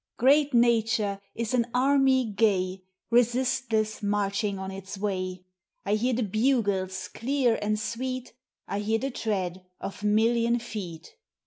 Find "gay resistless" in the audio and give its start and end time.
2.25-4.01